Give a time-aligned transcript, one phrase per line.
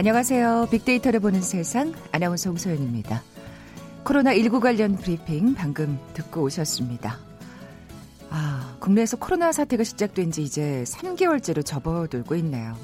[0.00, 0.68] 안녕하세요.
[0.70, 3.22] 빅데이터를 보는 세상 아나운서 홍소연입니다.
[4.02, 7.18] 코로나19 관련 브리핑 방금 듣고 오셨습니다.
[8.30, 12.74] 아, 국내에서 코로나 사태가 시작된 지 이제 3개월째로 접어들고 있네요.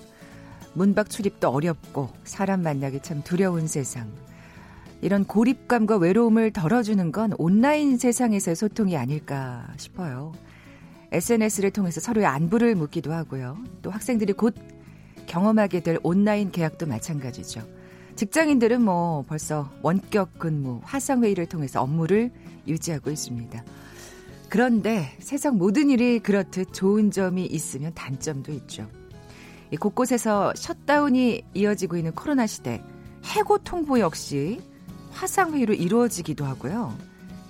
[0.74, 4.12] 문밖 출입도 어렵고 사람 만나기 참 두려운 세상.
[5.00, 10.34] 이런 고립감과 외로움을 덜어주는 건 온라인 세상에서의 소통이 아닐까 싶어요.
[11.12, 13.56] SNS를 통해서 서로의 안부를 묻기도 하고요.
[13.80, 14.54] 또 학생들이 곧
[15.26, 17.62] 경험하게 될 온라인 계약도 마찬가지죠.
[18.16, 22.30] 직장인들은 뭐 벌써 원격 근무, 화상회의를 통해서 업무를
[22.66, 23.62] 유지하고 있습니다.
[24.48, 28.88] 그런데 세상 모든 일이 그렇듯 좋은 점이 있으면 단점도 있죠.
[29.78, 32.82] 곳곳에서 셧다운이 이어지고 있는 코로나 시대,
[33.24, 34.60] 해고 통보 역시
[35.10, 36.96] 화상회의로 이루어지기도 하고요.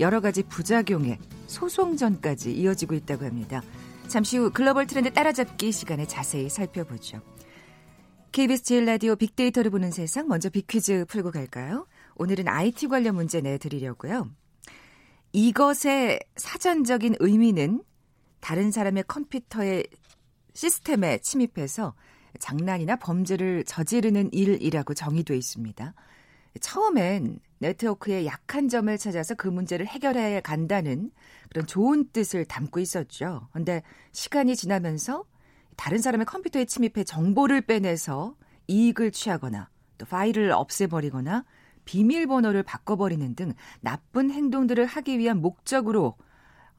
[0.01, 3.63] 여러 가지 부작용에 소송전까지 이어지고 있다고 합니다.
[4.09, 7.21] 잠시 후 글로벌 트렌드 따라잡기 시간에 자세히 살펴보죠.
[8.37, 11.87] KBS 제일 라디오 빅데이터를 보는 세상 먼저 빅퀴즈 풀고 갈까요?
[12.17, 14.29] 오늘은 IT 관련 문제 내드리려고요.
[15.33, 17.83] 이것의 사전적인 의미는
[18.41, 19.87] 다른 사람의 컴퓨터의
[20.53, 21.95] 시스템에 침입해서
[22.39, 25.95] 장난이나 범죄를 저지르는 일이라고 정의돼 있습니다.
[26.61, 31.11] 처음엔 네트워크의 약한 점을 찾아서 그 문제를 해결해 간다는
[31.49, 33.49] 그런 좋은 뜻을 담고 있었죠.
[33.55, 35.25] 근데 시간이 지나면서
[35.77, 38.35] 다른 사람의 컴퓨터에 침입해 정보를 빼내서
[38.67, 41.45] 이익을 취하거나 또 파일을 없애버리거나
[41.85, 46.17] 비밀번호를 바꿔버리는 등 나쁜 행동들을 하기 위한 목적으로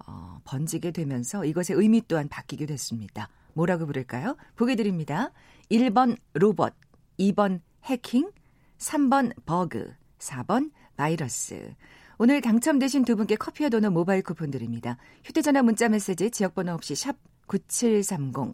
[0.05, 3.29] 어, 번지게 되면서 이것의 의미 또한 바뀌게 됐습니다.
[3.53, 4.35] 뭐라고 부를까요?
[4.55, 5.31] 보기 드립니다.
[5.71, 6.75] 1번 로봇,
[7.19, 8.31] 2번 해킹,
[8.77, 11.73] 3번 버그, 4번 바이러스.
[12.19, 14.97] 오늘 당첨되신 두 분께 커피와 도넛 모바일 쿠폰 드립니다.
[15.23, 17.15] 휴대전화 문자 메시지 지역번호 없이 샵
[17.47, 18.53] 9730,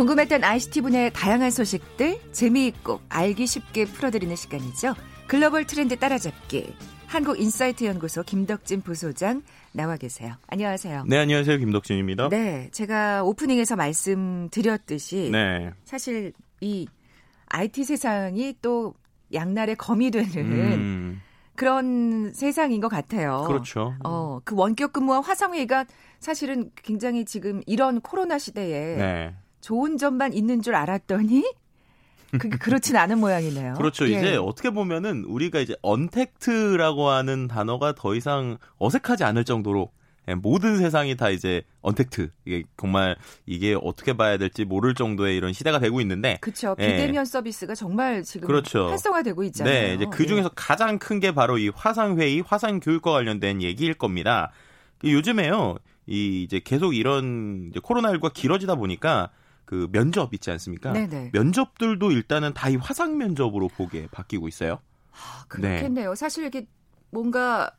[0.00, 4.94] 궁금했던 ICT 분야의 다양한 소식들 재미있고 알기 쉽게 풀어드리는 시간이죠.
[5.26, 6.74] 글로벌 트렌드 따라잡기.
[7.06, 10.36] 한국인사이트 연구소 김덕진 부소장 나와 계세요.
[10.46, 11.04] 안녕하세요.
[11.06, 11.58] 네, 안녕하세요.
[11.58, 12.30] 김덕진입니다.
[12.30, 15.70] 네, 제가 오프닝에서 말씀드렸듯이 네.
[15.84, 16.88] 사실 이
[17.48, 18.94] IT 세상이 또
[19.34, 21.20] 양날의 검이 되는 음.
[21.56, 23.44] 그런 세상인 것 같아요.
[23.46, 23.92] 그렇죠.
[24.02, 25.84] 어, 그 원격 근무와 화상회의가
[26.20, 29.34] 사실은 굉장히 지금 이런 코로나 시대에 네.
[29.60, 31.44] 좋은 점만 있는 줄 알았더니
[32.38, 33.74] 그게 그렇진 않은 모양이네요.
[33.74, 34.08] 그렇죠.
[34.08, 34.18] 예.
[34.18, 39.90] 이제 어떻게 보면은 우리가 이제 언택트라고 하는 단어가 더 이상 어색하지 않을 정도로
[40.28, 43.16] 예, 모든 세상이 다 이제 언택트 이게 정말
[43.46, 47.24] 이게 어떻게 봐야 될지 모를 정도의 이런 시대가 되고 있는데 그렇죠 비대면 예.
[47.24, 48.88] 서비스가 정말 지금 그렇죠.
[48.90, 49.74] 활성화되고 있잖아요.
[49.88, 50.52] 네, 이제 그 중에서 예.
[50.54, 54.52] 가장 큰 게 바로 이 화상 회의, 화상 교육과 관련된 얘기일 겁니다.
[55.04, 59.30] 요즘에요, 이 이제 계속 이런 이제 코로나 19가 길어지다 보니까
[59.64, 60.92] 그 면접 있지 않습니까?
[60.92, 61.30] 네네.
[61.32, 64.80] 면접들도 일단은 다 이 화상 면접으로 보게 바뀌고 있어요.
[65.12, 66.10] 아, 그렇겠네요.
[66.10, 66.16] 네.
[66.16, 66.66] 사실 이게
[67.10, 67.72] 뭔가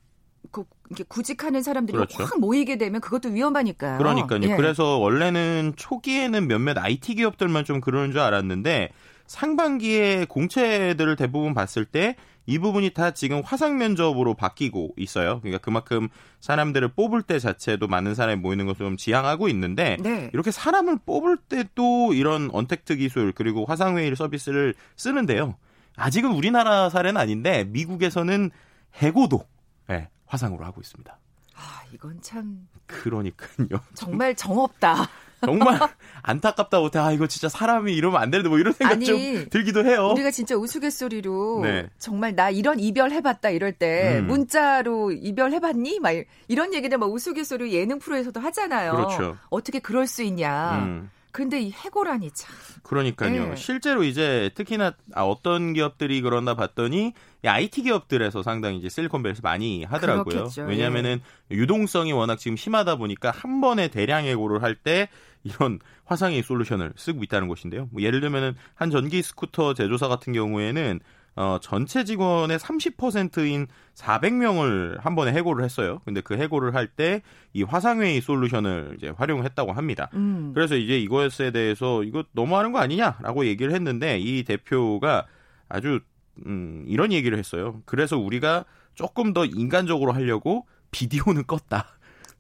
[0.51, 2.23] 그, 이렇게 구직하는 사람들이 그렇죠.
[2.23, 3.97] 확 모이게 되면 그것도 위험하니까요.
[3.99, 4.41] 그러니까요.
[4.43, 4.55] 예.
[4.55, 8.91] 그래서 원래는 초기에는 몇몇 IT 기업들만 좀 그러는 줄 알았는데
[9.31, 12.15] 상반기에 공채들을 대부분 봤을 때
[12.45, 15.39] 이 부분이 다 지금 화상 면접으로 바뀌고 있어요.
[15.41, 20.29] 그러니까 그만큼 사람들을 뽑을 때 자체도 많은 사람이 모이는 것을 좀 지향하고 있는데 네.
[20.33, 25.55] 이렇게 사람을 뽑을 때도 이런 언택트 기술 그리고 화상 회의 서비스를 쓰는데요.
[25.95, 28.49] 아직은 우리나라 사례는 아닌데 미국에서는
[28.95, 29.45] 해고도
[29.87, 31.19] 네, 화상으로 하고 있습니다.
[31.55, 33.79] 아, 이건 참 그러니까요.
[33.93, 35.07] 정말 정없다.
[35.46, 35.79] 정말
[36.23, 39.17] 안타깝다 못해 아 이거 진짜 사람이 이러면 안 되는데 뭐 이런 생각 아니, 좀
[39.49, 40.09] 들기도 해요.
[40.14, 41.88] 우리가 진짜 우스갯소리로 네.
[41.97, 44.28] 정말 나 이런 이별 해봤다 이럴 때 음.
[44.28, 45.99] 문자로 이별 해봤니?
[45.99, 46.14] 막
[46.47, 48.91] 이런 얘기들 막 우스갯소리 예능 프로에서도 하잖아요.
[48.93, 49.38] 그렇죠.
[49.49, 50.76] 어떻게 그럴 수 있냐.
[50.84, 51.09] 음.
[51.32, 52.53] 근데 이 해고라니 참.
[52.84, 53.49] 그러니까요.
[53.49, 53.55] 네.
[53.55, 57.14] 실제로 이제 특히나 아, 어떤 기업들이 그러나 봤더니
[57.49, 60.23] IT 기업들에서 상당히 이제 실리콘밸리에서 많이 하더라고요.
[60.26, 60.64] 그렇겠죠.
[60.64, 61.22] 왜냐하면은
[61.52, 61.55] 예.
[61.55, 65.09] 유동성이 워낙 지금 심하다 보니까 한 번에 대량 해고를 할 때
[65.43, 67.90] 이런 화상의 솔루션을 쓰고 있다는 것인데요.
[67.91, 70.99] 뭐 예를 들면은 한 전기 스쿠터 제조사 같은 경우에는
[71.35, 75.99] 어, 전체 직원의 30%인 400명을 한 번에 해고를 했어요.
[76.05, 77.22] 근데 그 해고를 할 때
[77.53, 80.09] 이 화상회의 솔루션을 이제 활용했다고 합니다.
[80.14, 80.52] 음.
[80.53, 85.26] 그래서 이제 이것에 대해서 이거 너무하는 거 아니냐라고 얘기를 했는데 이 대표가
[85.67, 85.99] 아주
[86.45, 87.81] 음, 이런 얘기를 했어요.
[87.85, 91.85] 그래서 우리가 조금 더 인간적으로 하려고 비디오는 껐다.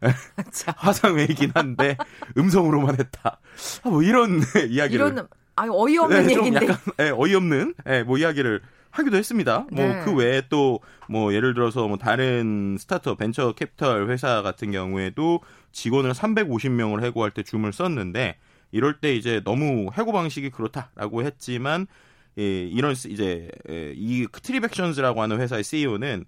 [0.77, 1.95] 화상회의긴 한데
[2.37, 3.39] 음성으로만 했다.
[3.83, 8.61] 아, 뭐 이런 이야기를 이런 아 어이없는 네, 얘기인데 약간 네, 어이없는 네, 뭐 이야기를
[8.89, 9.67] 하기도 했습니다.
[9.71, 9.95] 뭐 네.
[9.95, 10.79] 뭐그 외에 또
[11.11, 15.41] 뭐 예를 들어서 뭐 다른 스타트업 벤처 캐피털 회사 같은 경우에도
[15.73, 18.37] 직원을 350명을 해고할 때 줌을 썼는데
[18.71, 21.87] 이럴 때 이제 너무 해고 방식이 그렇다라고 했지만
[22.37, 26.25] 예, 이런 이제 예, 이 트리백션즈라고 하는 회사의 CEO는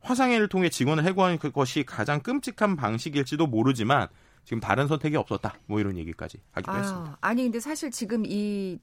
[0.00, 4.08] 화상회를 통해 직원을 해고하는 그것이 가장 끔찍한 방식일지도 모르지만
[4.44, 5.54] 지금 다른 선택이 없었다.
[5.66, 7.18] 뭐 이런 얘기까지 하기도 아, 했습니다.
[7.20, 8.78] 아니 근데 사실 지금 이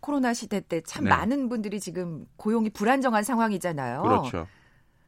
[0.00, 1.10] 코로나 시대 때참 네.
[1.10, 4.02] 많은 분들이 지금 고용이 불안정한 상황이잖아요.
[4.02, 4.48] 그렇죠.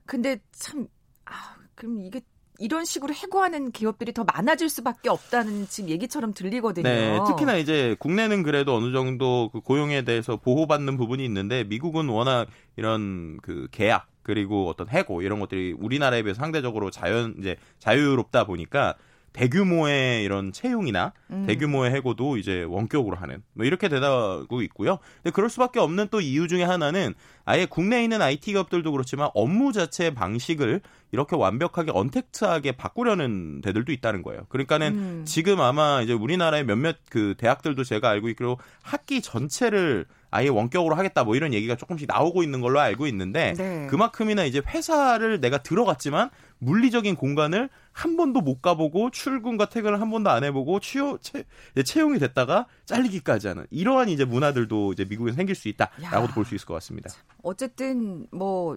[0.07, 0.87] 근데 참
[1.25, 2.21] 아, 그럼 이게
[2.59, 6.85] 이런 식으로 해고하는 기업들이 더 많아질 수밖에 없다는 지금 얘기처럼 들리거든요.
[6.85, 12.47] 네, 특히나 이제 국내는 그래도 어느 정도 그 고용에 대해서 보호받는 부분이 있는데 미국은 워낙
[12.77, 18.95] 이런 그 계약 그리고 어떤 해고 이런 것들이 우리나라에 비해서 상대적으로 자연 이제 자유롭다 보니까
[19.35, 21.45] 대규모의 이런 채용이나 음.
[21.47, 24.99] 대규모의 해고도 이제 원격으로 하는 뭐 이렇게 되다고 있고요.
[25.17, 29.73] 근데 그럴 수밖에 없는 또 이유 중에 하나는 아예 국내에 있는 IT 기업들도 그렇지만 업무
[29.73, 30.81] 자체의 방식을
[31.13, 34.47] 이렇게 완벽하게 언택트하게 바꾸려는 데들도 있다는 거예요.
[34.49, 35.23] 그러니까는 음.
[35.25, 41.23] 지금 아마 이제 우리나라의 몇몇 그 대학들도 제가 알고 있기로 학기 전체를 아예 원격으로 하겠다
[41.23, 43.87] 뭐 이런 얘기가 조금씩 나오고 있는 걸로 알고 있는데 네.
[43.89, 46.31] 그만큼이나 이제 회사를 내가 들어갔지만
[46.65, 51.45] 물리적인 공간을 한 번도 못 가보고 출근과 퇴근을 한 번도 안 해보고 취업, 채,
[51.85, 56.67] 채용이 됐다가 잘리기까지 하는 이러한 이제 문화들도 이제 미국에 생길 수 있다라고도 볼 수 있을
[56.67, 57.11] 것 같습니다.
[57.43, 58.77] 어쨌든 뭐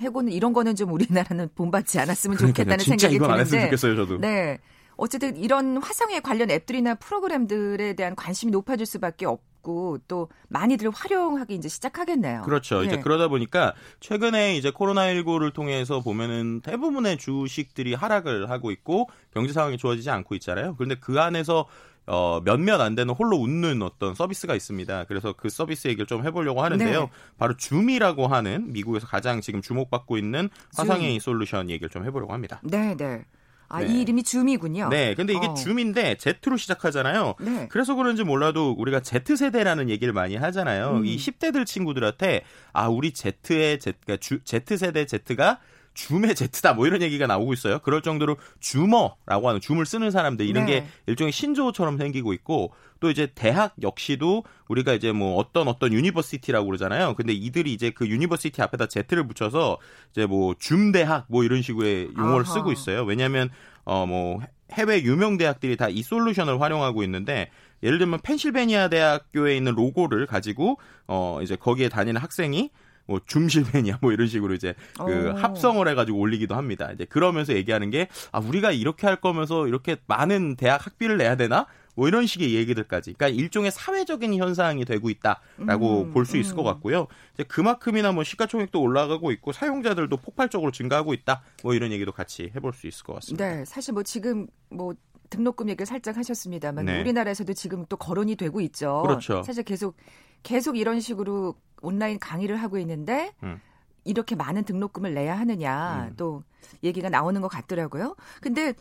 [0.00, 3.32] 해고는 이런 거는 좀 우리나라는 본받지 않았으면 좋겠다는 생각이 드는데.
[3.32, 4.18] 안 했으면 좋겠어요, 저도.
[4.18, 4.58] 네.
[4.96, 11.54] 어쨌든 이런 화성에 관련 앱들이나 프로그램들에 대한 관심이 높아질 수밖에 없 고 또 많이들 활용하기
[11.54, 12.42] 이제 시작하겠네요.
[12.42, 12.80] 그렇죠.
[12.80, 12.86] 네.
[12.86, 19.76] 이제 그러다 보니까 최근에 이제 코로나19를 통해서 보면은 대부분의 주식들이 하락을 하고 있고 경제 상황이
[19.76, 20.74] 좋아지지 않고 있잖아요.
[20.76, 21.66] 그런데 그 안에서
[22.06, 25.04] 어, 몇몇 안 되는 홀로 웃는 어떤 서비스가 있습니다.
[25.04, 27.00] 그래서 그 서비스 얘기를 좀 해보려고 하는데요.
[27.00, 27.10] 네.
[27.38, 32.60] 바로 줌이라고 하는 미국에서 가장 지금 주목받고 있는 화상회의 솔루션 얘기를 좀 해보려고 합니다.
[32.62, 33.24] 네, 네.
[33.74, 33.88] 아, 네.
[33.88, 34.88] 이 이름이 줌이군요.
[34.88, 35.14] 네.
[35.14, 35.54] 근데 이게 어.
[35.54, 37.34] 줌인데 Z로 시작하잖아요.
[37.40, 37.68] 네.
[37.70, 40.98] 그래서 그런지 몰라도 우리가 Z세대라는 얘기를 많이 하잖아요.
[40.98, 41.06] 음.
[41.06, 42.42] 이 10대들 친구들한테
[42.72, 45.58] 아, 우리 Z의 Z, 그러니까 주, Z세대 Z가
[45.94, 47.78] 줌의 Z다 뭐 이런 얘기가 나오고 있어요.
[47.78, 50.80] 그럴 정도로 Zoomer라고 하는 줌을 쓰는 사람들 이런 네.
[50.80, 56.66] 게 일종의 신조어처럼 생기고 있고 또 이제 대학 역시도 우리가 이제 뭐 어떤 어떤 university라고
[56.66, 57.14] 그러잖아요.
[57.14, 59.78] 근데 이들이 이제 그 university 앞에다 Z를 붙여서
[60.10, 62.54] 이제 뭐 줌 대학 뭐 이런 식의 용어를 아하.
[62.54, 63.04] 쓰고 있어요.
[63.04, 63.50] 왜냐하면
[63.84, 64.40] 어뭐
[64.72, 67.50] 해외 유명 대학들이 다 이 솔루션을 활용하고 있는데
[67.82, 72.70] 예를 들면 펜실베니아 대학교에 있는 로고를 가지고 어 이제 거기에 다니는 학생이
[73.06, 75.30] 뭐 줌실베니아 뭐 이런 식으로 이제 그 오.
[75.30, 75.34] 어.
[75.34, 76.90] 합성을 해가지고 올리기도 합니다.
[76.92, 81.66] 이제 그러면서 얘기하는 게 아 우리가 이렇게 할 거면서 이렇게 많은 대학 학비를 내야 되나?
[81.96, 83.12] 뭐 이런 식의 얘기들까지.
[83.14, 86.56] 그러니까 일종의 사회적인 현상이 되고 있다라고 음, 볼수 있을 음.
[86.56, 87.06] 것 같고요.
[87.34, 91.42] 이제 그만큼이나 뭐 시가총액도 올라가고 있고 사용자들도 폭발적으로 증가하고 있다.
[91.62, 93.48] 뭐 이런 얘기도 같이 해볼 수 있을 것 같습니다.
[93.48, 94.94] 네, 사실 뭐 지금 뭐
[95.30, 97.00] 등록금 얘기를 살짝 하셨습니다만 네.
[97.00, 99.02] 우리나라에서도 지금 또 거론이 되고 있죠.
[99.06, 99.42] 그렇죠.
[99.44, 99.96] 사실 계속
[100.44, 103.60] 계속 이런 식으로 온라인 강의를 하고 있는데 음.
[104.04, 106.14] 이렇게 많은 등록금을 내야 하느냐 음.
[106.16, 106.44] 또
[106.84, 108.14] 얘기가 나오는 것 같더라고요.
[108.40, 108.74] 근데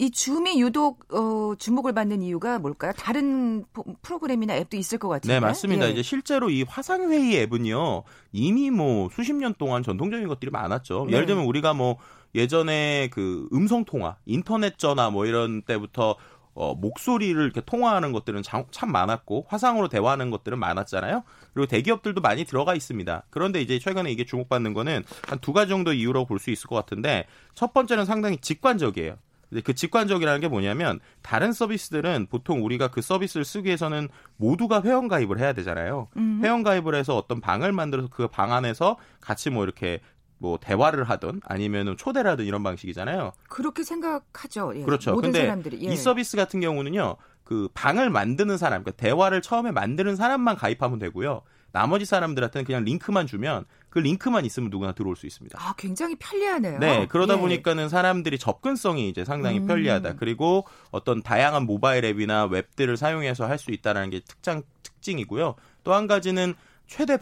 [0.00, 2.92] 이 줌이 유독 어, 주목을 받는 이유가 뭘까요?
[2.96, 3.64] 다른
[4.02, 5.34] 프로그램이나 앱도 있을 것 같은데.
[5.34, 5.86] 네, 맞습니다.
[5.86, 5.90] 예.
[5.90, 8.04] 이제 실제로 이 화상 회의 앱은요.
[8.32, 11.06] 이미 뭐 수십 년 동안 전통적인 것들이 많았죠.
[11.06, 11.14] 네.
[11.14, 11.96] 예를 들면 우리가 뭐
[12.34, 16.16] 예전에 그 음성 통화, 인터넷 전화 뭐 이런 때부터
[16.60, 21.22] 어, 목소리를 이렇게 통화하는 것들은 참, 참 많았고 화상으로 대화하는 것들은 많았잖아요.
[21.54, 23.22] 그리고 대기업들도 많이 들어가 있습니다.
[23.30, 26.74] 그런데 이제 최근에 이게 주목받는 거는 한 두 가지 정도 이유라고 볼 수 있을 것
[26.74, 29.16] 같은데 첫 번째는 상당히 직관적이에요.
[29.64, 35.38] 그 직관적이라는 게 뭐냐면 다른 서비스들은 보통 우리가 그 서비스를 쓰기 위해서는 모두가 회원 가입을
[35.38, 36.08] 해야 되잖아요.
[36.16, 36.40] 음.
[36.44, 40.00] 회원 가입을 해서 어떤 방을 만들어서 그 방 안에서 같이 뭐 이렇게
[40.38, 43.32] 뭐 대화를 하든 아니면은 초대를 하든 이런 방식이잖아요.
[43.48, 44.72] 그렇게 생각하죠.
[44.76, 44.82] 예.
[44.84, 45.12] 그렇죠.
[45.12, 45.86] 모든 근데 사람들이.
[45.86, 45.92] 예.
[45.92, 47.16] 이 서비스 같은 경우는요.
[47.44, 51.42] 그 방을 만드는 사람, 그러니까 대화를 처음에 만드는 사람만 가입하면 되고요.
[51.72, 55.58] 나머지 사람들한테는 그냥 링크만 주면 그 링크만 있으면 누구나 들어올 수 있습니다.
[55.60, 56.78] 아, 굉장히 편리하네요.
[56.78, 57.38] 네, 그러다 예.
[57.40, 59.66] 보니까는 사람들이 접근성이 이제 상당히 음.
[59.66, 60.14] 편리하다.
[60.16, 65.56] 그리고 어떤 다양한 모바일 앱이나 웹들을 사용해서 할 수 있다라는 게 특장 특징이고요.
[65.84, 66.54] 또 한 가지는
[66.86, 67.16] 최대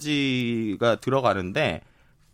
[0.00, 1.80] 100명까지가 들어가는데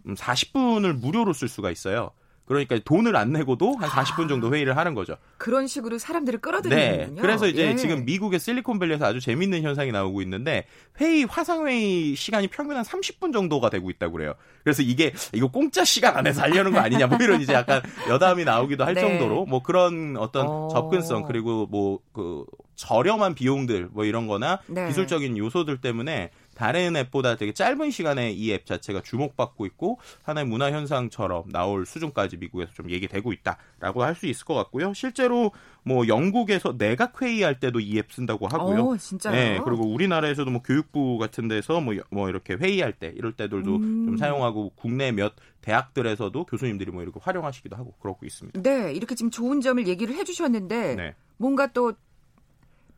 [0.07, 2.11] 40분을 음, 무료로 쓸 수가 있어요.
[2.45, 5.17] 그러니까 돈을 안 내고도 한 40분 정도 회의를 하는 거죠.
[5.39, 7.15] 그런 식으로 사람들을 끌어들이는군요.
[7.15, 7.21] 네.
[7.21, 7.77] 그래서 이제 예.
[7.77, 10.67] 지금 미국의 실리콘밸리에서 아주 재밌는 현상이 나오고 있는데
[11.01, 14.35] 회의 화상 회의 시간이 평균 한 30분 정도가 되고 있다고 그래요.
[14.65, 18.85] 그래서 이게 이거 공짜 시간 안에서 하려는 거 아니냐 뭐 이런 이제 약간 여담이 나오기도
[18.85, 19.01] 할 네.
[19.01, 20.69] 정도로 뭐 그런 어떤 어...
[20.73, 22.45] 접근성 그리고 뭐 그
[22.83, 24.89] 저렴한 비용들 뭐 이런 거나 네.
[24.89, 26.31] 기술적인 요소들 때문에
[26.63, 32.37] 다른 앱보다 되게 짧은 시간에 이 앱 자체가 주목받고 있고 하나의 문화 현상처럼 나올 수준까지
[32.37, 34.93] 미국에서 좀 얘기되고 있다라고 할 수 있을 것 같고요.
[34.95, 35.51] 실제로
[35.83, 38.85] 뭐 영국에서 내각 회의할 때도 이 앱 쓴다고 하고요.
[38.85, 39.35] 오, 진짜요?
[39.35, 44.07] 네, 그리고 우리나라에서도 뭐 교육부 같은 데서 뭐, 뭐 이렇게 회의할 때 이럴 때들도 음.
[44.07, 48.63] 좀 사용하고 국내 몇 대학들에서도 교수님들이 뭐 이렇게 활용하시기도 하고 그러고 있습니다.
[48.63, 51.15] 네, 이렇게 지금 좋은 점을 얘기를 해주셨는데 네.
[51.39, 51.95] 뭔가 또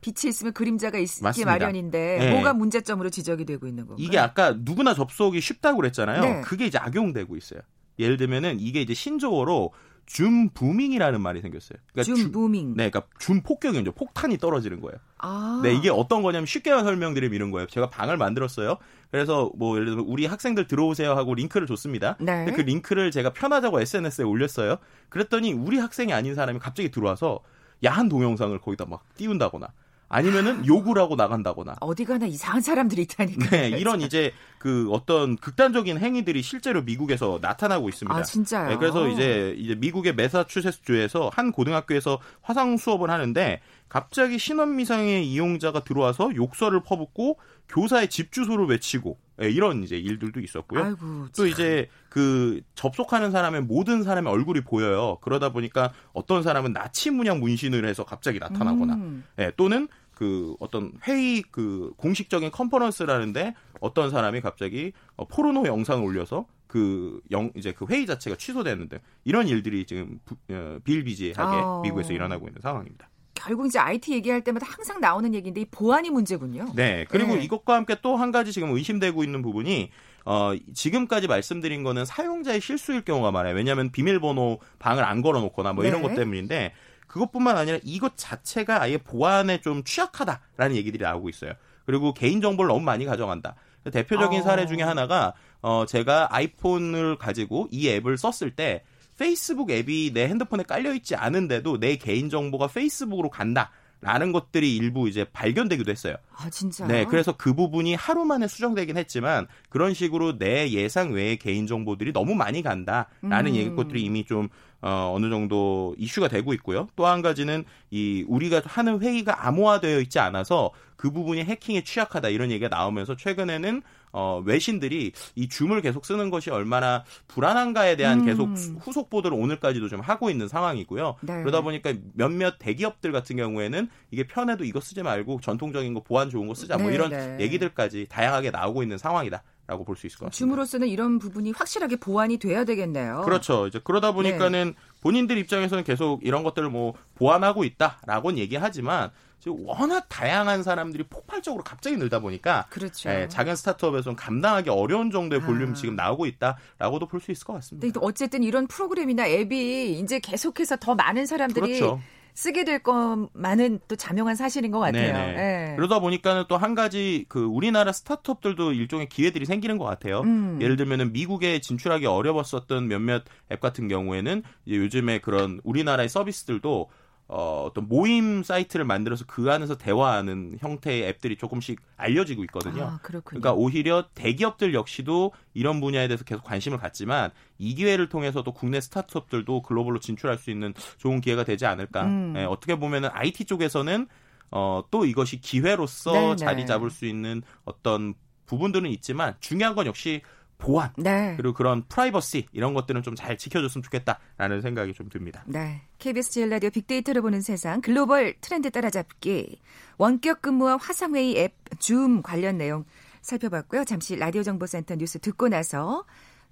[0.05, 1.51] 빛이 있으면 그림자가 있기 맞습니다.
[1.51, 2.31] 마련인데 네.
[2.31, 4.05] 뭐가 문제점으로 지적이 되고 있는 건가요?
[4.05, 6.21] 이게 아까 누구나 접속이 쉽다고 그랬잖아요.
[6.21, 6.41] 네.
[6.41, 7.61] 그게 이제 악용되고 있어요.
[7.97, 9.73] 예를 들면은 이게 이제 신조어로
[10.05, 11.79] 줌 부밍이라는 말이 생겼어요.
[11.91, 12.75] 그러니까 줌 부밍.
[12.75, 13.93] 네, 그러니까 줌 폭격이죠.
[13.93, 14.99] 폭탄이 떨어지는 거예요.
[15.17, 15.61] 아.
[15.63, 17.65] 네, 이게 어떤 거냐면 쉽게 설명드리면 이런 거예요.
[17.65, 18.77] 제가 방을 만들었어요.
[19.09, 22.15] 그래서 뭐 예를 들면 우리 학생들 들어오세요 하고 링크를 줬습니다.
[22.19, 22.45] 네.
[22.51, 24.77] 그 링크를 제가 편하자고 SNS에 올렸어요.
[25.09, 27.39] 그랬더니 우리 학생이 아닌 사람이 갑자기 들어와서
[27.83, 29.69] 야한 동영상을 거기다 막 띄운다거나
[30.07, 30.65] 아니면은
[30.97, 33.49] 하고 나간다거나 어디 가나 이상한 사람들이 있다니까.
[33.49, 38.15] 네, 이런 이제 그 어떤 극단적인 행위들이 실제로 미국에서 나타나고 있습니다.
[38.15, 38.69] 아, 진짜요?
[38.69, 45.27] 네, 그래서 이제 이제 미국의 메사추세츠 주에서 한 고등학교에서 화상 수업을 하는데 갑자기 신원 미상의
[45.27, 47.37] 이용자가 들어와서 욕설을 퍼붓고
[47.69, 50.83] 교사의 집 주소를 외치고 네, 이런 이제 일들도 있었고요.
[50.83, 55.17] 아이고, 또 이제 그 접속하는 사람의 모든 사람의 얼굴이 보여요.
[55.21, 59.23] 그러다 보니까 어떤 사람은 나치 문양 문신을 해서 갑자기 나타나거나, 음.
[59.35, 66.45] 네, 또는 그 어떤 회의 그 공식적인 컨퍼런스라는데 어떤 사람이 갑자기 어, 포르노 영상을 올려서
[66.67, 71.81] 그 영, 이제 그 회의 자체가 취소되는 등 이런 일들이 지금 부, 어, 비일비재하게 어.
[71.83, 73.09] 미국에서 일어나고 있는 상황입니다.
[73.45, 76.69] 결국 이제 IT 얘기할 때마다 항상 나오는 얘기인데 이 보안이 문제군요.
[76.75, 77.05] 네.
[77.09, 77.43] 그리고 네.
[77.43, 79.91] 이것과 함께 또 한 가지 지금 의심되고 있는 부분이
[80.25, 83.53] 어, 지금까지 말씀드린 거는 사용자의 실수일 경우가 많아요.
[83.55, 86.07] 왜냐하면 비밀번호 방을 안 걸어놓거나 뭐 이런 네.
[86.07, 86.73] 것 때문인데
[87.07, 91.53] 그것뿐만 아니라 이것 자체가 아예 보안에 좀 취약하다라는 얘기들이 나오고 있어요.
[91.85, 93.55] 그리고 개인 정보를 너무 많이 가져간다.
[93.91, 94.43] 대표적인 어...
[94.43, 98.83] 사례 중에 하나가 어 제가 아이폰을 가지고 이 앱을 썼을 때
[99.17, 103.71] 페이스북 앱이 내 핸드폰에 깔려 있지 않은데도 내 개인 정보가 페이스북으로 간다.
[104.01, 106.15] 라는 것들이 일부 이제 발견되기도 했어요.
[106.37, 106.85] 아, 진짜?
[106.85, 112.13] 네, 그래서 그 부분이 하루 만에 수정되긴 했지만 그런 식으로 내 예상 외의 개인 정보들이
[112.13, 113.55] 너무 많이 간다라는 음.
[113.55, 114.49] 얘기 것들이 이미 좀
[114.81, 116.87] 어, 어느 정도 이슈가 되고 있고요.
[116.95, 122.51] 또 한 가지는 이 우리가 하는 회의가 암호화되어 있지 않아서 그 부분이 해킹에 취약하다 이런
[122.51, 123.81] 얘기가 나오면서 최근에는
[124.17, 128.25] 어, 외신들이 이 줌을 계속 쓰는 것이 얼마나 불안한가에 대한 음.
[128.25, 131.17] 계속 후속 보도를 오늘까지도 좀 하고 있는 상황이고요.
[131.21, 131.41] 네.
[131.41, 136.47] 그러다 보니까 몇몇 대기업들 같은 경우에는 이게 편해도 이거 쓰지 말고 전통적인 거 보안 좋은
[136.47, 137.37] 거 쓰자 뭐 네, 이런 네.
[137.41, 139.43] 얘기들까지 다양하게 나오고 있는 상황이다.
[139.67, 140.37] 라고 볼 수 있을 것 같습니다.
[140.37, 143.23] 줌으로서는 이런 부분이 확실하게 보완이 돼야 되겠네요.
[143.25, 143.65] 그렇죠.
[143.67, 144.99] 이제 그러다 보니까는 네.
[145.01, 151.97] 본인들 입장에서는 계속 이런 것들을 뭐 보완하고 있다라고는 얘기하지만 지금 워낙 다양한 사람들이 폭발적으로 갑자기
[151.97, 153.09] 늘다 보니까 그렇죠.
[153.09, 155.73] 예, 작은 스타트업에서는 감당하기 어려운 정도의 볼륨이 아.
[155.73, 157.99] 지금 나오고 있다라고도 볼 수 있을 것 같습니다.
[158.01, 162.01] 어쨌든 이런 프로그램이나 앱이 이제 계속해서 더 많은 사람들이 그렇죠.
[162.35, 165.13] 쓰게 될 것만은 또 자명한 사실인 것 같아요.
[165.13, 165.73] 네.
[165.77, 170.21] 그러다 보니까는 또 한 가지 그 우리나라 스타트업들도 일종의 기회들이 생기는 것 같아요.
[170.21, 170.59] 음.
[170.61, 176.89] 예를 들면은 미국에 진출하기 어려웠었던 몇몇 앱 같은 경우에는 이제 요즘에 그런 우리나라의 서비스들도
[177.27, 182.83] 어, 어떤 모임 사이트를 만들어서 그 안에서 대화하는 형태의 앱들이 조금씩 알려지고 있거든요.
[182.83, 188.79] 아, 그러니까 오히려 대기업들 역시도 이런 분야에 대해서 계속 관심을 갖지만 이 기회를 통해서도 국내
[188.79, 192.05] 스타트업들도 글로벌로 진출할 수 있는 좋은 기회가 되지 않을까.
[192.05, 192.33] 음.
[192.33, 194.07] 네, 어떻게 보면은 IT 쪽에서는
[194.51, 196.35] 어, 또 이것이 기회로서 네네.
[196.35, 198.13] 자리 잡을 수 있는 어떤
[198.45, 200.21] 부분들은 있지만 중요한 건 역시
[200.57, 201.33] 보안 네.
[201.37, 205.43] 그리고 그런 프라이버시 이런 것들은 좀 잘 지켜줬으면 좋겠다라는 생각이 좀 듭니다.
[205.47, 205.81] 네.
[205.99, 209.59] KBS 제일 라디오 빅데이터를 보는 세상 글로벌 트렌드 따라잡기
[209.97, 212.85] 원격 근무와 화상회의 앱 줌 관련 내용
[213.21, 213.83] 살펴봤고요.
[213.85, 216.05] 잠시 라디오 정보센터 뉴스 듣고 나서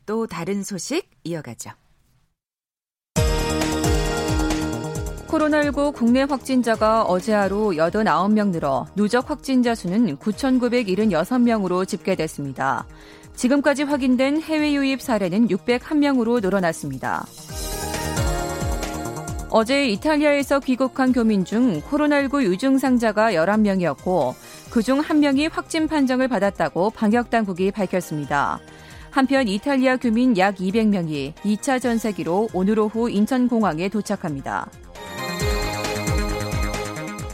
[0.05, 1.71] 또 다른 소식 이어가죠.
[5.27, 12.85] 코로나19 국내 확진자가 어제 하루 89명 늘어 누적 확진자 수는 9,976명으로 집계됐습니다.
[13.35, 17.25] 지금까지 확인된 해외 유입 사례는 601명으로 늘어났습니다.
[19.49, 24.33] 어제 이탈리아에서 귀국한 교민 중 코로나19 유증상자가 11명이었고
[24.71, 28.59] 그중 한 명이 확진 판정을 받았다고 방역 당국이 밝혔습니다.
[29.11, 34.71] 한편 이탈리아 교민 약 200명이 2차 전세기로 오늘 오후 인천공항에 도착합니다.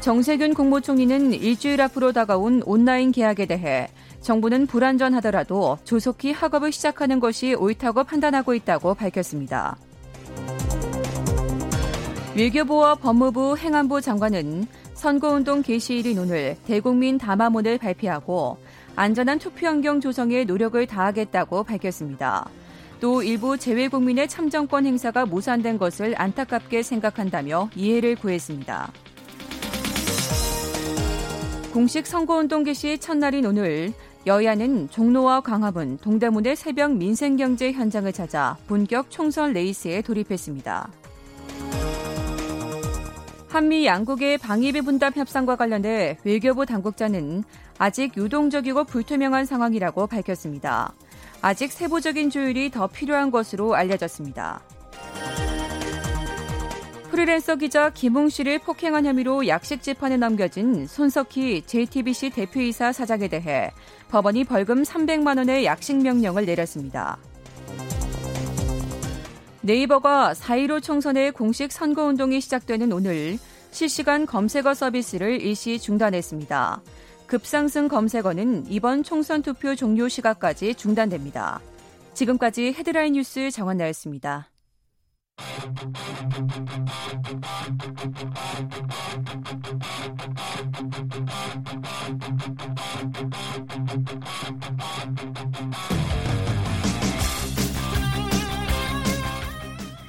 [0.01, 3.88] 정세균 국무총리는 일주일 앞으로 다가온 온라인 계약에 대해
[4.21, 9.77] 정부는 불안전하더라도 조속히 학업을 시작하는 것이 옳다고 판단하고 있다고 밝혔습니다.
[12.35, 18.57] 외교부와 법무부 행안부 장관은 선거운동 개시일인 오늘 대국민 담화문을 발표하고
[18.95, 22.49] 안전한 투표 환경 조성에 노력을 다하겠다고 밝혔습니다.
[22.99, 28.91] 또 일부 재외국민의 참정권 행사가 무산된 것을 안타깝게 생각한다며 이해를 구했습니다.
[31.71, 33.93] 공식 선거운동 개시 첫날인 오늘
[34.29, 40.88] 여야는 종로와 광화문, 동대문의 새벽 민생경제 현장을 찾아 본격 총선 레이스에 돌입했습니다.
[43.48, 47.43] 한미 양국의 방위비 분담 협상과 관련해 외교부 당국자는
[47.79, 50.93] 아직 유동적이고 불투명한 상황이라고 밝혔습니다.
[51.41, 54.62] 아직 세부적인 조율이 더 필요한 것으로 알려졌습니다.
[57.09, 63.71] 프리랜서 기자 김웅 씨를 폭행한 혐의로 약식 재판에 넘겨진 손석희 JTBC 대표이사 사장에 대해
[64.09, 67.17] 법원이 벌금 300만 원의 약식 명령을 내렸습니다.
[69.61, 73.37] 네이버가 4.15 총선의 공식 선거운동이 시작되는 오늘
[73.71, 76.81] 실시간 검색어 서비스를 일시 중단했습니다.
[77.27, 81.61] 급상승 검색어는 이번 총선 투표 종료 시각까지 중단됩니다.
[82.15, 84.49] 지금까지 헤드라인 뉴스 정원나였습니다.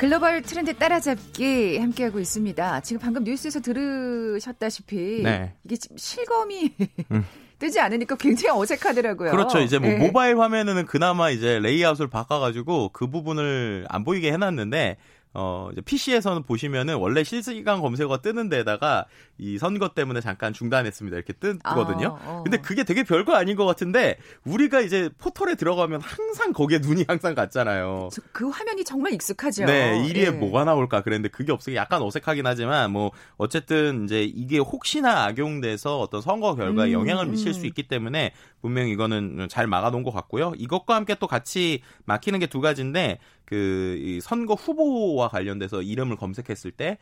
[0.00, 2.80] 글로벌 트렌드 따라잡기 함께하고 있습니다.
[2.80, 5.52] 지금 방금 뉴스에서 들으셨다시피 네.
[5.62, 6.74] 이게 지금 실검이
[7.10, 7.26] 음.
[7.60, 9.30] 뜨지 않으니까 굉장히 어색하더라고요.
[9.30, 9.58] 그렇죠.
[9.58, 9.98] 이제 뭐 네.
[9.98, 14.96] 모바일 화면에는 그나마 이제 레이아웃을 바꿔가지고 그 부분을 안 보이게 해놨는데
[15.32, 19.06] 어, 이제 PC에서는 보시면은 원래 실시간 검색어가 뜨는 데다가
[19.38, 21.16] 이 선거 때문에 잠깐 중단했습니다.
[21.16, 22.18] 이렇게 뜨거든요.
[22.22, 22.42] 아, 어.
[22.42, 27.34] 근데 그게 되게 별거 아닌 것 같은데 우리가 이제 포털에 들어가면 항상 거기에 눈이 항상
[27.34, 28.10] 갔잖아요.
[28.32, 29.64] 그 화면이 정말 익숙하죠.
[29.64, 30.30] 네, 1위에 네.
[30.30, 36.20] 뭐가 나올까 그랬는데 그게 없으니 약간 어색하긴 하지만 뭐 어쨌든 이제 이게 혹시나 악용돼서 어떤
[36.20, 37.52] 선거 결과에 음, 영향을 미칠 음.
[37.54, 40.52] 수 있기 때문에 분명히 이거는 잘 막아놓은 것 같고요.
[40.58, 43.18] 이것과 함께 또 같이 막히는 게 두 가지인데
[43.50, 46.98] 그 선거 후보와 관련돼서 이름을 검색했을 때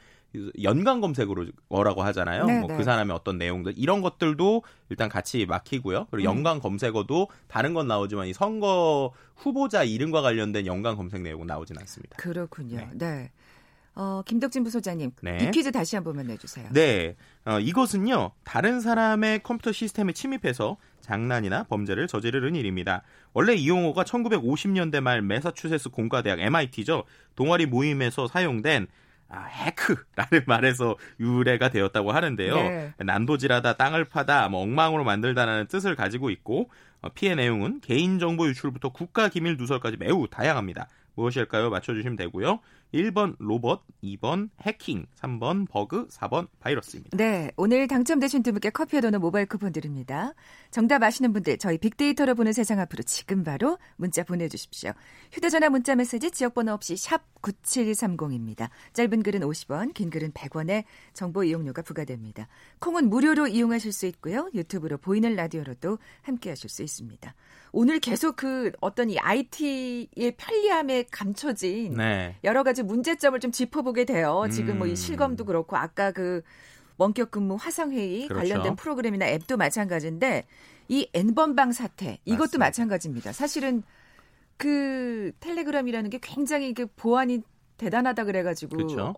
[0.63, 2.47] 연관 검색으로 뭐라고 하잖아요.
[2.47, 2.85] 네, 뭐그 네.
[2.85, 6.07] 사람의 어떤 내용들 이런 것들도 일단 같이 막히고요.
[6.11, 6.37] 그리고 음.
[6.37, 12.17] 연관 검색어도 다른 건 나오지만 이 선거 후보자 이름과 관련된 연관 검색 내용은 나오진 않습니다.
[12.17, 12.79] 그렇군요.
[12.79, 12.89] 네.
[12.95, 13.31] 네.
[13.99, 15.39] 어, 김덕진 부소장님, 네.
[15.43, 16.69] 이 퀴즈 다시 한 번만 내주세요.
[16.73, 23.03] 네, 어, 이것은요 다른 사람의 컴퓨터 시스템에 침입해서 장난이나 범죄를 저지르는 일입니다.
[23.33, 28.87] 원래 이 용어가 1950년대 말 매사추세츠 공과대학 MIT죠 동아리 모임에서 사용된
[29.31, 32.55] 아, 해크라는 말에서 유래가 되었다고 하는데요.
[32.55, 32.95] 네.
[32.99, 39.57] 난도질하다, 땅을 파다, 뭐 엉망으로 만들다라는 뜻을 가지고 있고 어, 피해 내용은 개인정보 유출부터 국가기밀
[39.57, 40.89] 누설까지 매우 다양합니다.
[41.15, 41.69] 무엇일까요?
[41.71, 42.61] 맞춰주시면 되고요.
[42.95, 47.17] 1번 로봇, 2번 해킹, 3번 버그, 4번 바이러스입니다.
[47.17, 50.35] 네, 오늘 당첨되신 두 분께 커피와 도넛 모바일 쿠폰 드립니다.
[50.71, 54.93] 정답 아시는 분들 저희 빅데이터로 보는 세상 앞으로 지금 바로 문자 보내주십시오.
[55.33, 58.71] 휴대전화 문자 메시지 지역번호 없이 샵 9730입니다.
[58.95, 62.49] 짧은 글은 50원, 긴 글은 100원의 정보 이용료가 부과됩니다.
[62.81, 64.49] 콩은 무료로 이용하실 수 있고요.
[64.55, 67.35] 유튜브로 보이는 라디오로도 함께하실 수 있습니다.
[67.73, 72.37] 오늘 계속 그 어떤 이 IT의 편리함에 감춰진 네.
[72.45, 74.45] 여러 가지 문제점을 좀 짚어보게 돼요.
[74.51, 74.95] 지금 뭐이 음.
[74.95, 76.43] 실검도 그렇고 아까 그
[76.97, 78.35] 원격 근무 화상회의 그렇죠.
[78.35, 80.47] 관련된 프로그램이나 앱도 마찬가지인데
[80.89, 82.67] 이 N번방 사태 이것도 맞습니다.
[82.67, 83.33] 마찬가지입니다.
[83.33, 83.83] 사실은
[84.57, 87.43] 그 텔레그램이라는 게 굉장히 그 보안이
[87.77, 89.15] 대단하다 그래가지고 그렇죠.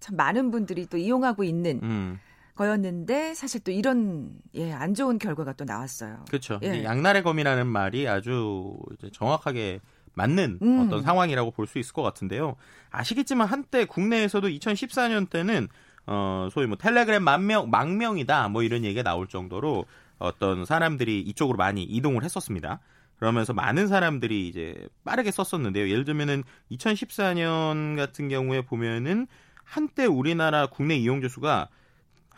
[0.00, 2.18] 참 많은 분들이 또 이용하고 있는 음.
[2.54, 6.24] 거였는데 사실 또 이런 예, 안 좋은 결과가 또 나왔어요.
[6.28, 6.60] 그렇죠.
[6.62, 6.84] 예.
[6.84, 8.78] 양날의 검이라는 말이 아주
[9.12, 9.80] 정확하게
[10.14, 10.80] 맞는 음.
[10.80, 12.56] 어떤 상황이라고 볼 수 있을 것 같은데요.
[12.90, 15.68] 아시겠지만 한때 국내에서도 2014년 때는
[16.06, 19.86] 어 소위 뭐 텔레그램 만명 망명이다 뭐 이런 얘기가 나올 정도로
[20.18, 22.80] 어떤 사람들이 이쪽으로 많이 이동을 했었습니다.
[23.18, 25.88] 그러면서 많은 사람들이 이제 빠르게 썼었는데요.
[25.88, 29.26] 예를 들면은 2014년 같은 경우에 보면은
[29.64, 31.68] 한때 우리나라 국내 이용자 수가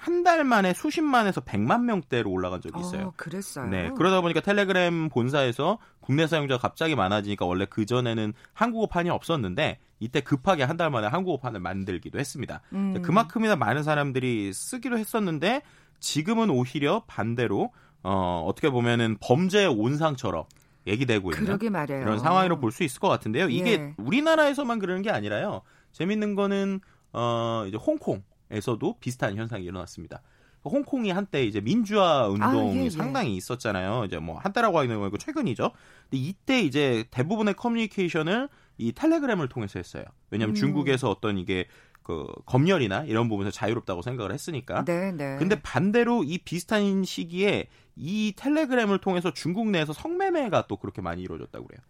[0.04, 3.06] 한 달 만에 수십만에서 백만 명대로 올라간 적이 있어요.
[3.08, 3.66] 어, 그랬어요.
[3.66, 3.90] 네.
[3.96, 10.62] 그러다 보니까 텔레그램 본사에서 국내 사용자가 갑자기 많아지니까 원래 그 전에는 한국어판이 없었는데 이때 급하게
[10.64, 12.60] 한 달 만에 한국어판을 만들기도 했습니다.
[12.72, 13.00] 음.
[13.02, 15.62] 그만큼이나 많은 사람들이 쓰기로 했었는데
[16.00, 20.44] 지금은 오히려 반대로 어, 어떻게 보면은 범죄의 온상처럼
[20.86, 21.44] 얘기되고 있는.
[22.02, 23.48] 이런 상황으로 볼 수 있을 것 같은데요.
[23.48, 23.94] 이게 예.
[23.98, 25.62] 우리나라에서만 그러는 게 아니라요.
[25.92, 26.80] 재밌는 거는
[27.12, 30.22] 어 이제 홍콩 에서도 비슷한 현상이 일어났습니다.
[30.64, 32.90] 홍콩이 한때 이제 민주화 운동이 아, 예, 예.
[32.90, 34.04] 상당히 있었잖아요.
[34.06, 35.70] 이제 뭐 한때라고 하는 거 말고 최근이죠.
[36.08, 40.04] 근데 이때 이제 대부분의 커뮤니케이션을 이 텔레그램을 통해서 했어요.
[40.30, 40.56] 왜냐하면 음.
[40.56, 41.66] 중국에서 어떤 이게
[42.02, 44.84] 그 검열이나 이런 부분에서 자유롭다고 생각을 했으니까.
[44.84, 45.36] 네, 네.
[45.38, 51.66] 근데 반대로 이 비슷한 시기에 이 텔레그램을 통해서 중국 내에서 성매매가 또 그렇게 많이 이루어졌다고
[51.66, 51.80] 그래요.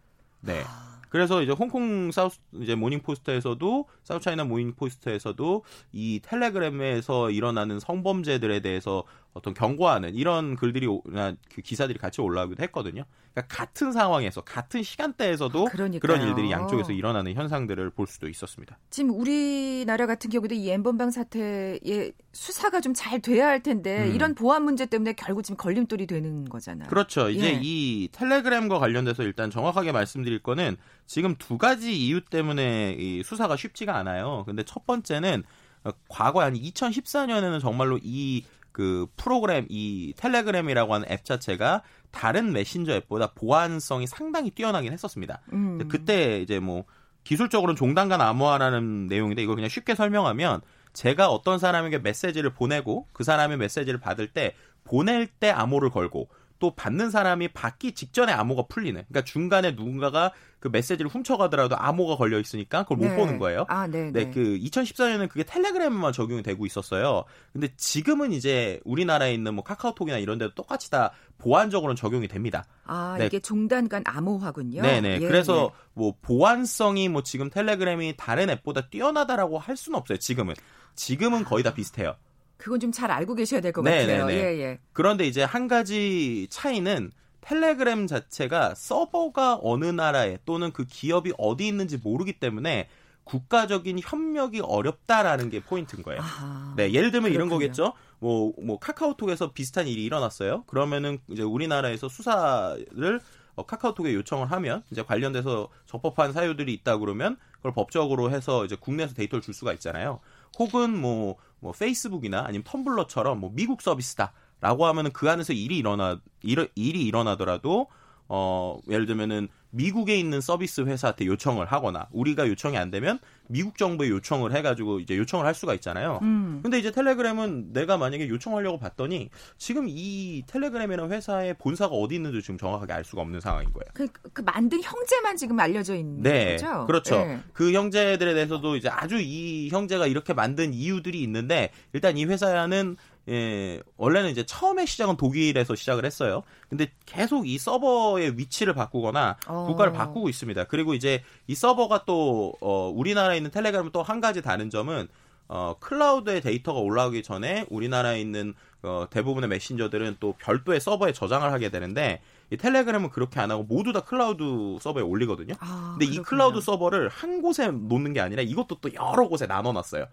[0.40, 0.62] 네.
[0.66, 0.93] 아.
[1.14, 8.58] 그래서 이제 홍콩 South 이제 Morning Post에서도 South China Morning Post에서도 이 텔레그램에서 일어나는 성범죄들에
[8.58, 13.04] 대해서 어떤 경고하는 이런 글들이 오- 나- 그 기사들이 같이 올라오기도 했거든요.
[13.32, 16.00] 그러니까 같은 상황에서 같은 시간대에서도 그러니까요.
[16.00, 18.78] 그런 일들이 양쪽에서 일어나는 현상들을 볼 수도 있었습니다.
[18.90, 24.14] 지금 우리나라 같은 경우도 이 엠번방 사태의 수사가 좀 잘 돼야 할 텐데 음.
[24.14, 26.88] 이런 보안 문제 때문에 결국 지금 걸림돌이 되는 거잖아요.
[26.88, 27.28] 그렇죠.
[27.28, 27.60] 이제 예.
[27.60, 33.96] 이 텔레그램과 관련돼서 일단 정확하게 말씀드릴 거는 지금 두 가지 이유 때문에 이 수사가 쉽지가
[33.96, 34.44] 않아요.
[34.46, 35.42] 근데 첫 번째는
[35.84, 42.92] 어, 과거 한 2014년에는 정말로 이 그 프로그램 이 텔레그램이라고 하는 앱 자체가 다른 메신저
[42.94, 45.42] 앱보다 보안성이 상당히 뛰어나긴 했었습니다.
[45.52, 45.86] 음.
[45.88, 46.84] 그때 이제 뭐
[47.22, 50.60] 기술적으로는 종단간 암호화라는 내용인데 이걸 그냥 쉽게 설명하면
[50.92, 56.74] 제가 어떤 사람에게 메시지를 보내고 그 사람의 메시지를 받을 때 보낼 때 암호를 걸고 또
[56.74, 60.32] 받는 사람이 받기 직전에 암호가 풀리는 그러니까 중간에 누군가가
[60.64, 63.16] 그 메시지를 훔쳐가더라도 암호가 걸려 있으니까 그걸 못 네.
[63.16, 63.66] 보는 거예요.
[63.68, 64.30] 아, 네, 네, 네.
[64.30, 67.24] 그 2014년에는 그게 텔레그램만 적용이 되고 있었어요.
[67.52, 72.64] 근데 지금은 이제 우리나라에 있는 뭐 카카오톡이나 이런 데도 똑같이 다 보안적으로는 적용이 됩니다.
[72.86, 73.26] 아, 네.
[73.26, 74.80] 이게 종단 간 암호화군요.
[74.80, 75.18] 네 네.
[75.20, 75.78] 예, 그래서 예.
[75.92, 80.16] 뭐 보안성이 뭐 지금 텔레그램이 다른 앱보다 뛰어나다라고 할 수는 없어요.
[80.16, 80.54] 지금은.
[80.94, 82.16] 지금은 거의 다 비슷해요.
[82.56, 84.24] 그건 좀 잘 알고 계셔야 될것 네, 같아요.
[84.24, 84.40] 네, 네.
[84.40, 84.78] 예, 예.
[84.94, 87.10] 그런데 이제 한 가지 차이는
[87.44, 92.88] 텔레그램 자체가 서버가 어느 나라에 또는 그 기업이 어디 있는지 모르기 때문에
[93.24, 96.20] 국가적인 협력이 어렵다라는 게 포인트인 거예요.
[96.20, 96.74] 아하.
[96.76, 97.68] 네, 예를 들면 이런 그렇군요.
[97.68, 97.92] 거겠죠.
[98.18, 100.64] 뭐, 뭐, 카카오톡에서 비슷한 일이 일어났어요.
[100.64, 103.20] 그러면은 이제 우리나라에서 수사를
[103.56, 109.14] 어, 카카오톡에 요청을 하면 이제 관련돼서 적법한 사유들이 있다 그러면 그걸 법적으로 해서 이제 국내에서
[109.14, 110.20] 데이터를 줄 수가 있잖아요.
[110.58, 114.32] 혹은 뭐, 뭐 페이스북이나 아니면 텀블러처럼 뭐 미국 서비스다
[114.64, 117.86] 라고 하면은 그 안에서 일이 일어나 일, 일이 일어나더라도
[118.28, 124.08] 어 예를 들면은 미국에 있는 서비스 회사한테 요청을 하거나 우리가 요청이 안 되면 미국 정부에
[124.08, 126.20] 요청을 해가지고 이제 요청을 할 수가 있잖아요.
[126.22, 126.60] 음.
[126.62, 132.56] 근데 이제 텔레그램은 내가 만약에 요청하려고 봤더니 지금 이 텔레그램이라는 회사의 본사가 어디 있는지 지금
[132.56, 133.84] 정확하게 알 수가 없는 상황인 거예요.
[133.92, 136.86] 그, 그 만든 형제만 지금 알려져 있는 네, 거죠?
[136.86, 137.16] 그렇죠.
[137.16, 137.40] 예.
[137.52, 142.96] 그 형제들에 대해서도 이제 아주 이 형제가 이렇게 만든 이유들이 있는데 일단 이 회사는
[143.28, 146.42] 예, 원래는 이제 처음에 시작은 독일에서 시작을 했어요.
[146.68, 149.64] 근데 계속 이 서버의 위치를 바꾸거나 어.
[149.66, 150.64] 국가를 바꾸고 있습니다.
[150.64, 155.08] 그리고 이제 이 서버가 또 어, 우리나라에 있는 텔레그램은 또 한 가지 다른 점은
[155.48, 161.70] 어, 클라우드에 데이터가 올라오기 전에 우리나라에 있는 어, 대부분의 메신저들은 또 별도의 서버에 저장을 하게
[161.70, 165.54] 되는데 이 텔레그램은 그렇게 안 하고 모두 다 클라우드 서버에 올리거든요.
[165.60, 166.22] 아, 근데 이 그렇군요.
[166.24, 170.06] 클라우드 서버를 한 곳에 놓는 게 아니라 이것도 또 여러 곳에 나눠 놨어요.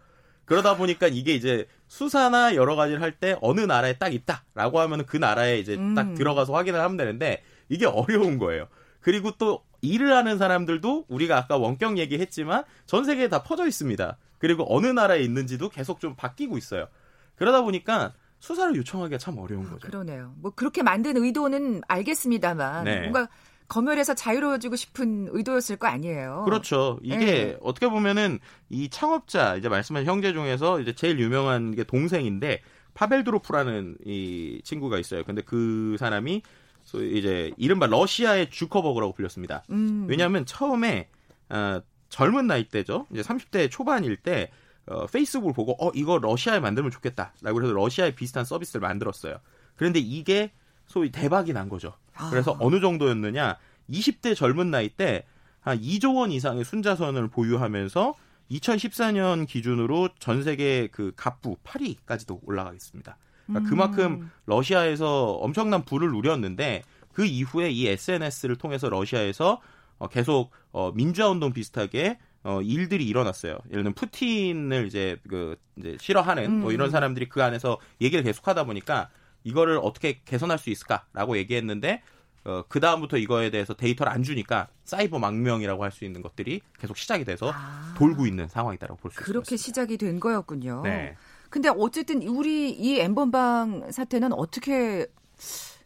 [0.52, 5.16] 그러다 보니까 이게 이제 수사나 여러 가지를 할 때 어느 나라에 딱 있다라고 하면 그
[5.16, 6.16] 나라에 이제 딱 음.
[6.16, 8.68] 들어가서 확인을 하면 되는데 이게 어려운 거예요.
[9.00, 14.18] 그리고 또 일을 하는 사람들도 우리가 아까 원격 얘기했지만 전 세계에 다 퍼져 있습니다.
[14.40, 16.88] 그리고 어느 나라에 있는지도 계속 좀 바뀌고 있어요.
[17.36, 19.88] 그러다 보니까 수사를 요청하기가 참 어려운 거죠.
[19.88, 20.34] 그러네요.
[20.38, 23.00] 뭐 그렇게 만든 의도는 알겠습니다만 네.
[23.02, 23.30] 뭔가
[23.71, 26.43] 검열에서 자유로워지고 싶은 의도였을 거 아니에요.
[26.43, 26.99] 그렇죠.
[27.01, 27.57] 이게 네.
[27.62, 32.62] 어떻게 보면은 이 창업자 이제 말씀하신 형제 중에서 이제 제일 유명한 게 동생인데
[32.93, 35.23] 파벨 드로프라는 이 친구가 있어요.
[35.23, 36.41] 근데 그 사람이
[37.15, 39.63] 이제 이른바 러시아의 주커버그라고 불렸습니다.
[39.69, 40.05] 음.
[40.10, 41.07] 왜냐하면 처음에
[41.47, 41.79] 어,
[42.10, 43.07] 젊은 나이 때죠.
[43.13, 44.51] 이제 30대 초반일 때
[44.86, 49.38] 어, 페이스북을 보고 어 이거 러시아에 만들면 좋겠다라고 해서 러시아에 비슷한 서비스를 만들었어요.
[49.77, 50.51] 그런데 이게
[50.88, 51.93] 소위 대박이 난 거죠.
[52.30, 52.58] 그래서 아.
[52.60, 53.58] 어느 정도였느냐?
[53.89, 55.26] 20대 젊은 나이 때
[55.62, 58.15] 한 2조 원 이상의 순자선을 보유하면서
[58.52, 63.17] 2014년 기준으로 전 세계 그 갑부 8위까지도 올라가겠습니다.
[63.45, 63.69] 그러니까 음.
[63.69, 69.62] 그만큼 러시아에서 엄청난 부를 누렸는데 그 이후에 이 SNS를 통해서 러시아에서
[70.00, 73.60] 어, 계속 어, 민주화 운동 비슷하게 어, 일들이 일어났어요.
[73.69, 76.74] 예를 들면 푸틴을 이제 그 이제 싫어하는 뭐 음.
[76.74, 79.10] 이런 사람들이 그 안에서 얘기를 계속하다 보니까
[79.43, 82.01] 이거를 어떻게 개선할 수 있을까라고 얘기했는데
[82.43, 86.97] 어, 그 다음부터 이거에 대해서 데이터를 안 주니까 사이버 망명이라고 할 수 있는 것들이 계속
[86.97, 87.93] 시작이 돼서 아.
[87.97, 89.25] 돌고 있는 상황이다라고 볼 수 있습니다.
[89.32, 90.82] 그렇게 시작이 된 거였군요.
[90.84, 91.15] 네.
[91.51, 95.06] 근데 어쨌든 우리 이 엠번방 사태는 어떻게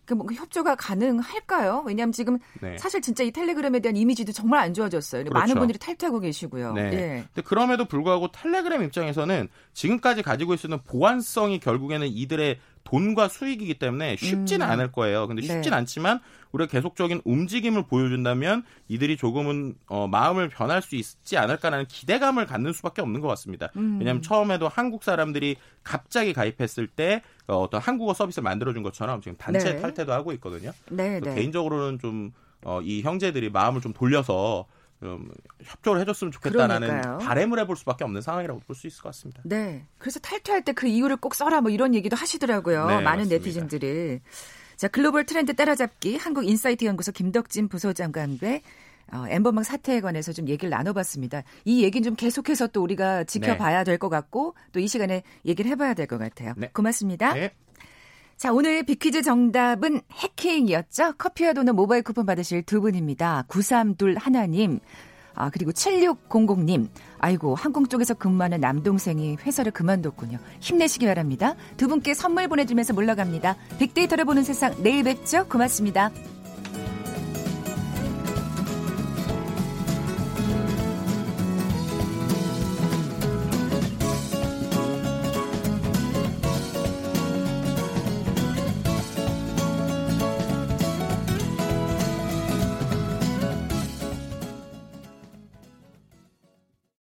[0.05, 1.83] 그 협조가 가능할까요?
[1.87, 2.77] 왜냐하면 지금 네.
[2.77, 5.23] 사실 진짜 이 텔레그램에 대한 이미지도 정말 안 좋아졌어요.
[5.23, 5.33] 그렇죠.
[5.39, 6.73] 많은 분들이 탈퇴하고 계시고요.
[6.73, 6.81] 네.
[6.93, 7.25] 예.
[7.33, 14.65] 근데 그럼에도 불구하고 텔레그램 입장에서는 지금까지 가지고 있는 보안성이 결국에는 이들의 돈과 수익이기 때문에 쉽지는
[14.65, 14.71] 음.
[14.71, 15.27] 않을 거예요.
[15.27, 15.77] 근데 쉽진 네.
[15.77, 16.19] 않지만
[16.51, 23.01] 우리가 계속적인 움직임을 보여준다면 이들이 조금은 어, 마음을 변할 수 있지 않을까라는 기대감을 갖는 수밖에
[23.01, 23.71] 없는 것 같습니다.
[23.75, 23.97] 음.
[23.99, 29.73] 왜냐하면 처음에도 한국 사람들이 갑자기 가입했을 때 어, 어떤 한국어 서비스를 만들어준 것처럼 지금 단체
[29.73, 29.81] 네.
[29.81, 30.71] 탈퇴도 하고 있거든요.
[30.89, 31.35] 네, 네.
[31.35, 32.31] 개인적으로는 좀
[32.63, 34.67] 어, 이 형제들이 마음을 좀 돌려서
[35.05, 35.29] 좀
[35.63, 37.19] 협조를 해줬으면 좋겠다라는.
[37.19, 39.41] 바램을 해볼 수밖에 없는 상황이라고 볼 수 있을 것 같습니다.
[39.45, 39.85] 네.
[39.99, 42.87] 그래서 탈퇴할 때 그 이유를 꼭 써라 뭐 이런 얘기도 하시더라고요.
[42.87, 43.35] 네, 많은 맞습니다.
[43.37, 44.19] 네티즌들이.
[44.75, 48.59] 자, 글로벌 트렌드 따라잡기 한국 인사이트 연구소 김덕진 부소장과
[49.13, 51.43] 어, 엠버망 사태에 관해서 좀 얘기를 나눠봤습니다.
[51.63, 53.83] 이 얘기는 좀 계속해서 또 우리가 지켜봐야 네.
[53.91, 56.53] 될것 같고 또 이 시간에 얘기를 해봐야 될 것 같아요.
[56.57, 56.69] 네.
[56.73, 57.33] 고맙습니다.
[57.33, 57.51] 네.
[58.37, 61.13] 자, 오늘 비퀴즈 정답은 해킹이었죠?
[61.17, 63.45] 커피와 도넛 모바일 쿠폰 받으실 두 분입니다.
[63.47, 64.79] 932 하나님.
[65.33, 66.89] 아, 그리고 7600님.
[67.19, 70.37] 아이고, 항공 쪽에서 근무하는 남동생이 회사를 그만뒀군요.
[70.59, 71.55] 힘내시기 바랍니다.
[71.77, 73.55] 두 분께 선물 보내주면서 물러갑니다.
[73.79, 75.47] 빅데이터를 보는 세상 내일 뵙죠.
[75.47, 76.11] 고맙습니다.